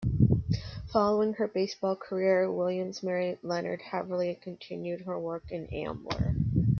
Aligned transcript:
Following 0.91 1.33
her 1.33 1.47
baseball 1.47 1.95
career, 1.95 2.51
Williams 2.51 3.03
married 3.03 3.37
Leonard 3.43 3.83
Heverly 3.83 4.29
and 4.29 4.41
continued 4.41 5.01
her 5.01 5.19
work 5.19 5.51
in 5.51 5.67
Ambler. 5.67 6.33